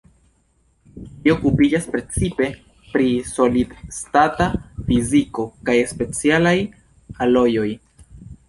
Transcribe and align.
Li 1.25 1.33
okupiĝas 1.33 1.85
precipe 1.95 2.47
pri 2.95 3.11
solid-stata 3.33 4.49
fiziko 4.89 5.47
kaj 5.69 5.77
specialaj 5.95 6.59
alojoj. 7.29 7.71